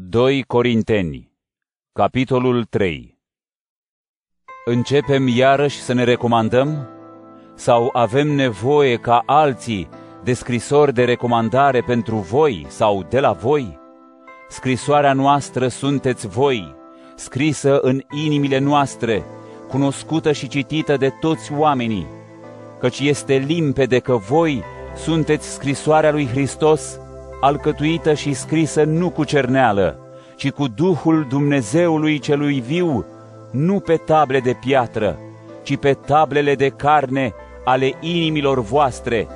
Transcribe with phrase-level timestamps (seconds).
[0.00, 1.32] 2 Corinteni,
[1.92, 3.18] capitolul 3
[4.64, 6.88] Începem iarăși să ne recomandăm?
[7.54, 9.88] Sau avem nevoie ca alții
[10.24, 13.78] de scrisori de recomandare pentru voi sau de la voi?
[14.48, 16.74] Scrisoarea noastră sunteți voi,
[17.16, 19.24] scrisă în inimile noastre,
[19.68, 22.06] cunoscută și citită de toți oamenii,
[22.80, 24.62] căci este limpede că voi
[24.96, 27.00] sunteți scrisoarea lui Hristos,
[27.40, 29.98] alcătuită și scrisă nu cu cerneală,
[30.36, 33.04] ci cu Duhul Dumnezeului celui viu,
[33.50, 35.18] nu pe table de piatră,
[35.62, 37.32] ci pe tablele de carne
[37.64, 39.28] ale inimilor voastre.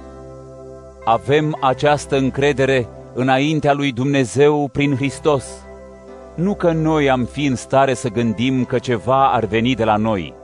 [1.05, 5.45] Avem această încredere înaintea lui Dumnezeu prin Hristos.
[6.35, 9.97] Nu că noi am fi în stare să gândim că ceva ar veni de la
[9.97, 10.35] noi.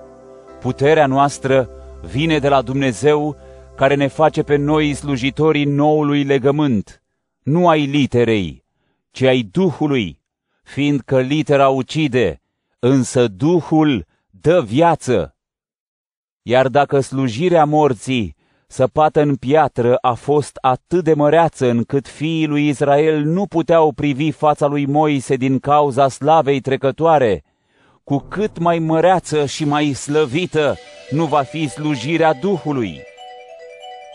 [0.61, 1.69] Puterea noastră
[2.11, 3.37] vine de la Dumnezeu
[3.77, 7.03] care ne face pe noi slujitorii noului legământ,
[7.49, 8.65] nu ai literei,
[9.11, 10.21] ci ai Duhului,
[10.63, 12.41] fiindcă litera ucide,
[12.79, 15.37] însă Duhul dă viață.
[16.43, 18.37] Iar dacă slujirea morții,
[18.67, 24.31] săpată în piatră, a fost atât de măreață încât fiii lui Israel nu puteau privi
[24.31, 27.45] fața lui Moise din cauza slavei trecătoare,
[28.05, 30.77] cu cât mai măreață și mai slăvită
[31.11, 33.01] nu va fi slujirea Duhului.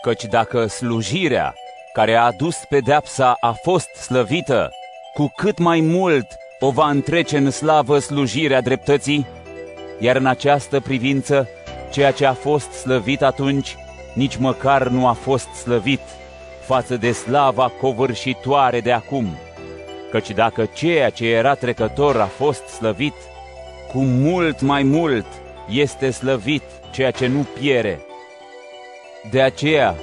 [0.02, 1.54] Căci dacă slujirea
[1.94, 4.70] care a adus pedeapsa a fost slăvită,
[5.12, 6.26] cu cât mai mult
[6.58, 9.26] o va întrece în slavă slujirea dreptății,
[9.98, 11.48] iar în această privință,
[11.90, 13.76] ceea ce a fost slăvit atunci,
[14.12, 16.00] nici măcar nu a fost slăvit
[16.66, 19.26] față de slava covârșitoare de acum.
[20.10, 23.14] Căci dacă ceea ce era trecător a fost slăvit,
[23.92, 25.26] cu mult mai mult
[25.68, 28.00] este slăvit ceea ce nu piere.
[29.30, 29.94] De aceea,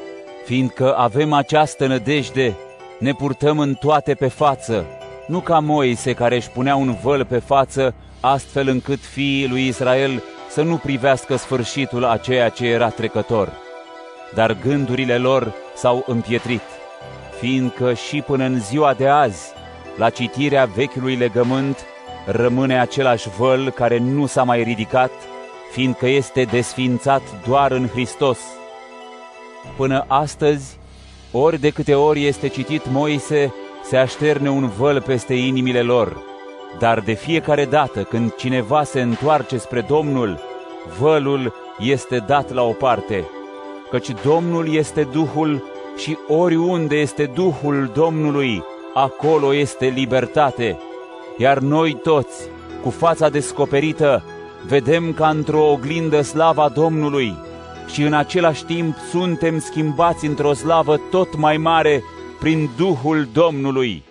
[0.45, 2.55] Fiindcă avem această nădejde,
[2.99, 4.85] ne purtăm în toate pe față,
[5.27, 10.23] nu ca Moise care își punea un văl pe față, astfel încât fiii lui Israel
[10.49, 13.49] să nu privească sfârșitul a ceea ce era trecător.
[14.33, 16.61] Dar gândurile lor s-au împietrit,
[17.39, 19.53] fiindcă și până în ziua de azi,
[19.97, 21.85] la citirea vechiului legământ,
[22.25, 25.11] rămâne același văl care nu s-a mai ridicat,
[25.71, 28.39] fiindcă este desfințat doar în Hristos–
[29.77, 30.77] Până astăzi,
[31.31, 36.23] ori de câte ori este citit Moise, se așterne un văl peste inimile lor.
[36.79, 40.39] Dar de fiecare dată când cineva se întoarce spre Domnul,
[40.99, 43.29] vălul este dat la o parte,
[43.89, 45.63] căci Domnul este Duhul
[45.97, 50.79] și oriunde este Duhul Domnului, acolo este libertate.
[51.37, 52.41] Iar noi toți,
[52.83, 54.23] cu fața descoperită,
[54.67, 57.37] vedem ca într-o oglindă slava Domnului,
[57.87, 62.03] și în același timp suntem schimbați într-o slavă tot mai mare
[62.39, 64.03] prin Duhul Domnului.